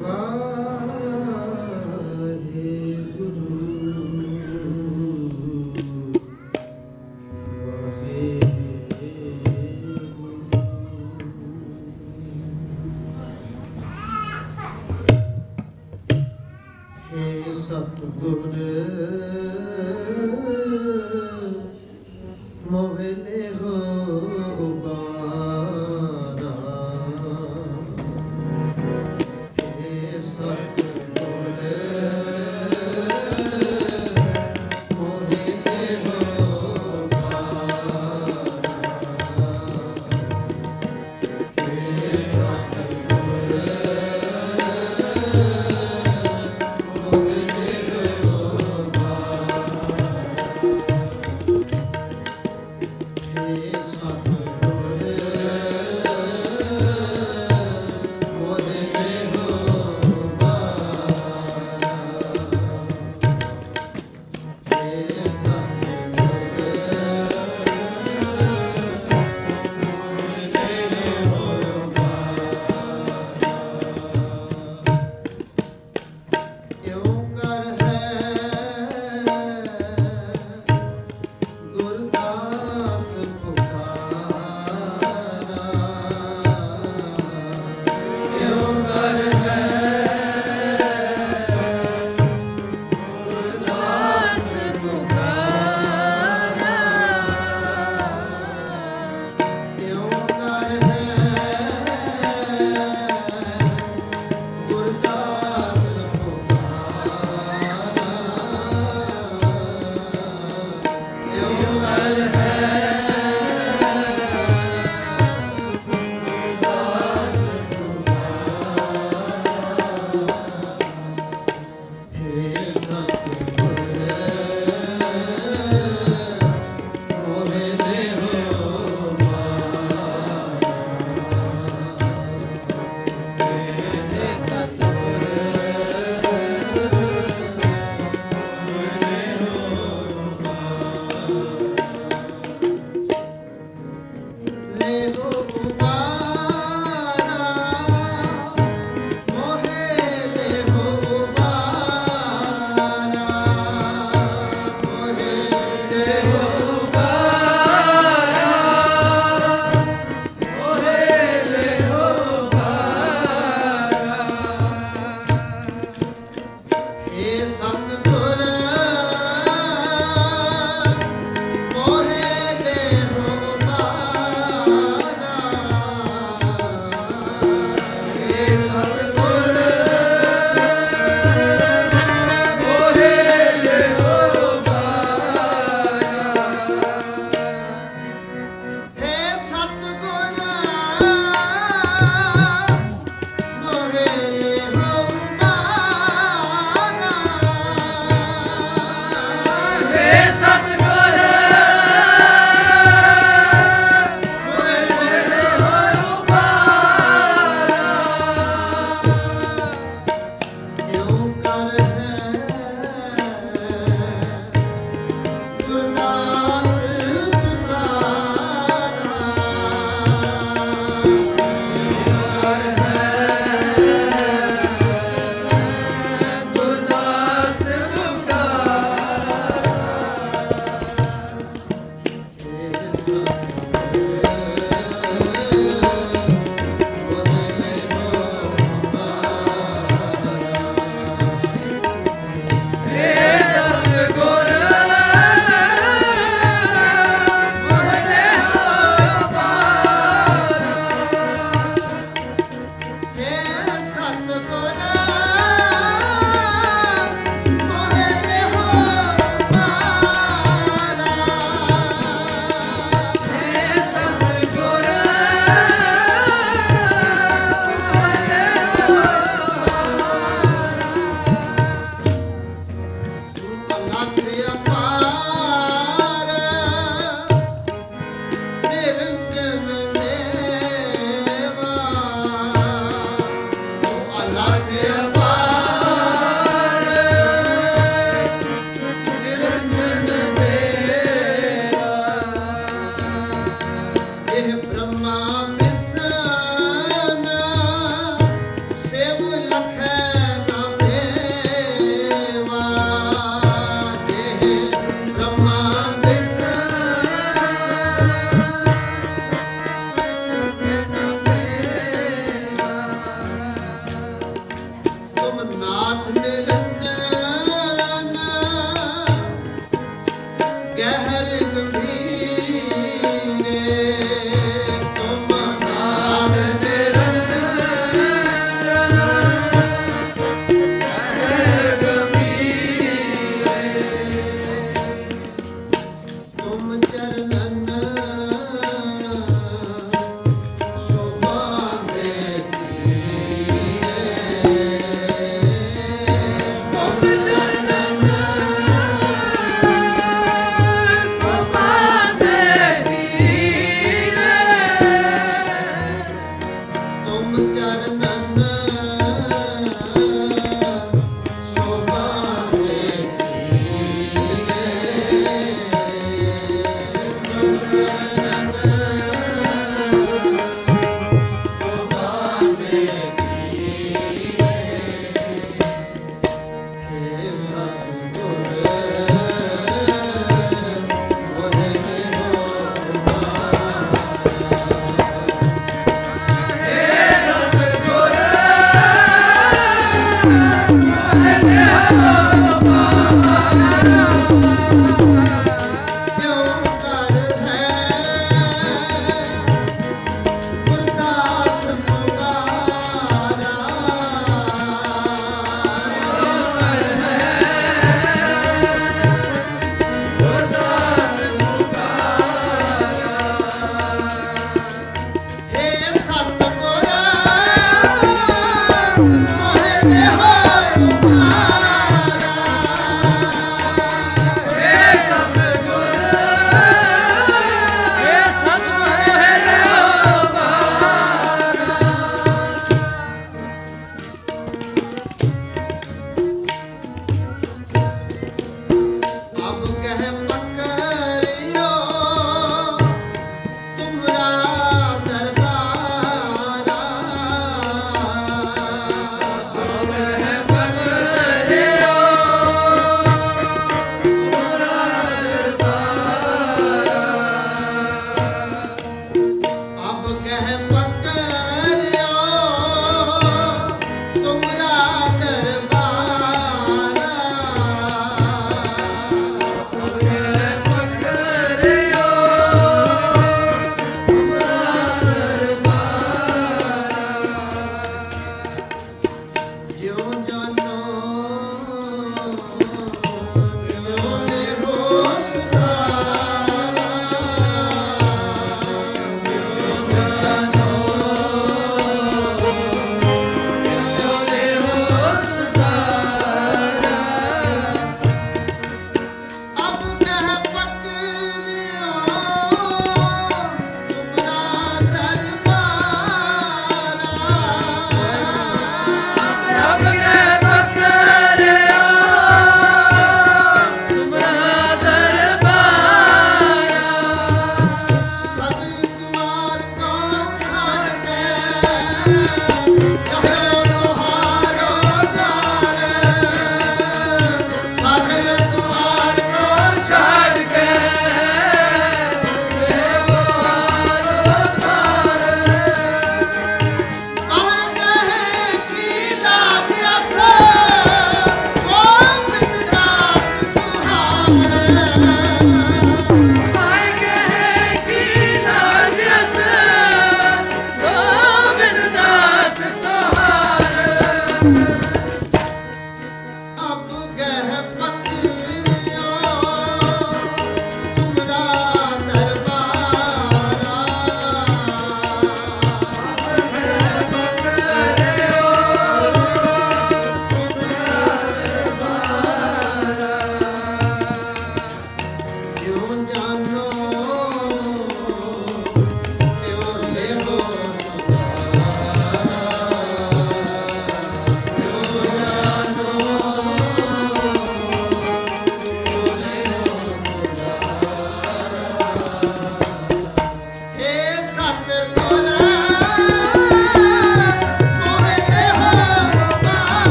love. 0.00 0.47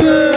Christmas. 0.00 0.29